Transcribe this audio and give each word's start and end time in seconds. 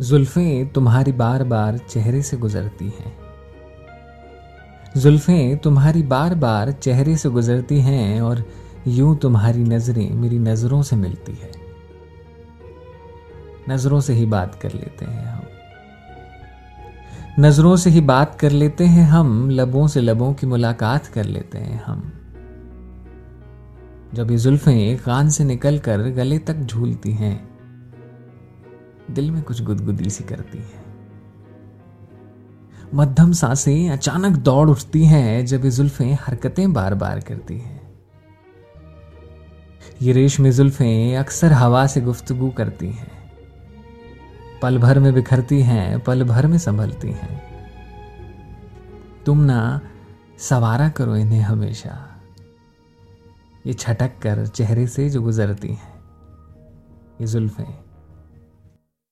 जुल्फें 0.00 0.68
तुम्हारी 0.68 1.12
बार 1.12 1.44
बार 1.44 1.78
चेहरे 1.78 2.22
से 2.22 2.36
गुजरती 2.36 2.84
हैं। 2.84 3.16
जुल्फें 4.96 5.58
तुम्हारी 5.58 6.02
बार 6.02 6.34
बार 6.34 6.72
चेहरे 6.72 7.16
से 7.16 7.28
गुजरती 7.28 7.80
हैं 7.80 8.20
और 8.20 8.44
यूँ 8.86 9.16
तुम्हारी 9.16 9.58
नज़रें 9.58 10.10
मेरी 10.10 10.38
नज़रों 10.38 10.82
से 10.82 10.96
मिलती 10.96 11.32
है। 11.32 11.50
नज़रों 13.68 14.00
से 14.00 14.12
ही 14.12 14.26
बात 14.26 14.54
कर 14.54 14.72
लेते 14.72 15.04
हैं 15.04 15.26
हम। 15.26 15.42
नज़रों 17.38 17.76
से 17.76 17.90
ही 17.90 18.00
बात 18.00 18.34
कर 18.34 18.50
लेते 18.50 18.84
हैं 18.84 19.04
हम, 19.04 19.50
लबों 19.50 19.86
से 19.88 20.00
लबों 20.00 20.34
की 20.34 20.46
मुलाकात 20.46 21.06
कर 21.06 21.24
लेते 21.24 21.58
हैं 21.58 21.84
हम। 21.84 22.12
जब 24.14 24.30
ये 24.30 24.36
जुल्फें 24.36 24.96
कान 24.96 25.28
से 25.28 25.44
निकलकर 25.44 25.98
गले 25.98 26.38
तक 26.38 26.54
झूलती 26.54 27.12
हैं 27.12 27.53
दिल 29.10 29.30
में 29.30 29.42
कुछ 29.42 29.62
गुदगुदी 29.62 30.10
सी 30.10 30.24
करती 30.24 30.58
है। 30.58 30.82
मध्यम 32.94 33.32
साँसें 33.32 33.90
अचानक 33.90 34.36
दौड़ 34.36 34.70
उठती 34.70 35.04
हैं 35.04 35.46
जब 35.46 35.64
ये 35.64 35.70
जुल्फें 35.70 36.18
हरकतें 36.20 36.72
बार 36.72 36.94
बार 36.94 37.20
करती 37.20 37.58
हैं। 37.58 38.04
ये 40.02 40.12
रेशमी 40.12 40.50
जुल्फें 40.50 41.16
अक्सर 41.16 41.52
हवा 41.52 41.86
से 41.86 42.00
गुफ्तगू 42.00 42.50
करती 42.50 42.88
हैं। 42.88 43.12
पल 44.62 44.78
भर 44.78 44.98
में 44.98 45.12
बिखरती 45.14 45.62
हैं, 45.62 46.00
पल 46.00 46.24
भर 46.24 46.46
में 46.46 46.58
संभलती 46.58 47.10
हैं। 47.10 47.42
तुम 49.26 49.40
ना 49.40 49.80
सवारा 50.38 50.88
करो 50.88 51.16
इन्हें 51.16 51.40
हमेशा। 51.40 52.10
ये 53.66 53.72
छटक 53.72 54.18
कर 54.22 54.46
चेहरे 54.46 54.86
से 54.86 55.10
जो 55.10 55.22
गुजरती 55.22 55.68
हैं, 55.68 55.94
ये 57.20 57.26
जुल्फें। 57.26 57.84